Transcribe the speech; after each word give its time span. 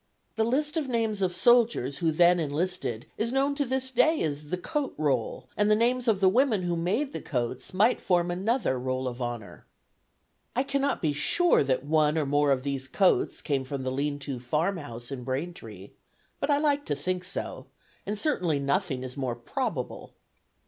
The 0.35 0.43
list 0.43 0.77
of 0.77 0.87
names 0.87 1.21
of 1.21 1.35
soldiers 1.35 1.99
who 1.99 2.11
then 2.11 2.39
enlisted 2.39 3.05
is 3.19 3.31
known 3.31 3.53
to 3.53 3.65
this 3.67 3.91
day 3.91 4.23
as 4.23 4.49
the 4.49 4.57
'Coat 4.57 4.95
Roll,' 4.97 5.47
and 5.55 5.69
the 5.69 5.75
names 5.75 6.07
of 6.07 6.19
the 6.19 6.27
women 6.27 6.63
who 6.63 6.75
made 6.75 7.13
the 7.13 7.21
coats 7.21 7.71
might 7.71 8.01
form 8.01 8.31
another 8.31 8.79
roll 8.79 9.07
of 9.07 9.21
honor." 9.21 9.67
I 10.55 10.63
cannot 10.63 11.03
be 11.03 11.13
sure 11.13 11.63
that 11.65 11.85
one 11.85 12.17
or 12.17 12.25
more 12.25 12.49
of 12.49 12.63
these 12.63 12.87
coats 12.87 13.43
came 13.43 13.63
from 13.63 13.83
the 13.83 13.91
lean 13.91 14.17
to 14.25 14.39
farmhouse 14.39 15.11
in 15.11 15.23
Braintree, 15.23 15.91
but 16.39 16.49
I 16.49 16.57
like 16.57 16.83
to 16.85 16.95
think 16.95 17.23
so, 17.23 17.67
and 18.03 18.17
certainly 18.17 18.57
nothing 18.57 19.03
is 19.03 19.15
more 19.15 19.35
probable. 19.35 20.15